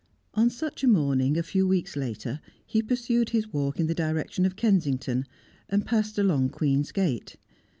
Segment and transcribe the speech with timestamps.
[0.33, 4.47] On such a morning, a few weeks later, he pursued his walk in the direction
[4.47, 5.25] of Kensington,
[5.69, 7.35] and passed along Queen's Gate.